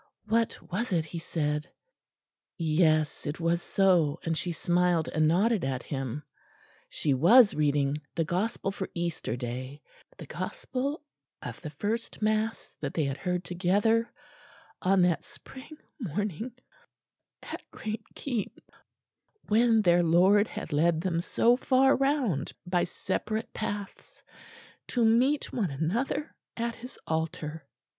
What 0.25 0.57
was 0.71 0.91
it 0.91 1.05
he 1.05 1.19
said?... 1.19 1.69
Yes, 2.57 3.27
it 3.27 3.39
was 3.39 3.61
so, 3.61 4.19
and 4.23 4.35
she 4.35 4.51
smiled 4.51 5.07
and 5.09 5.27
nodded 5.27 5.63
at 5.63 5.83
him: 5.83 6.23
she 6.89 7.13
was 7.13 7.53
reading 7.53 8.01
the 8.15 8.23
Gospel 8.23 8.71
for 8.71 8.89
Easter 8.95 9.35
Day, 9.35 9.79
the 10.17 10.25
Gospel 10.25 11.03
of 11.43 11.61
the 11.61 11.69
first 11.69 12.19
mass 12.19 12.71
that 12.81 12.95
they 12.95 13.03
had 13.03 13.17
heard 13.17 13.43
together 13.43 14.11
on 14.81 15.03
that 15.03 15.23
spring 15.23 15.77
morning 15.99 16.51
at 17.43 17.61
Great 17.69 18.03
Keynes, 18.15 18.57
when 19.49 19.83
their 19.83 20.01
Lord 20.01 20.47
had 20.47 20.73
led 20.73 21.01
them 21.01 21.21
so 21.21 21.55
far 21.55 21.95
round 21.95 22.53
by 22.65 22.85
separate 22.85 23.53
paths 23.53 24.23
to 24.87 25.05
meet 25.05 25.53
one 25.53 25.69
another 25.69 26.35
at 26.57 26.73
His 26.73 26.97
altar. 27.05 27.67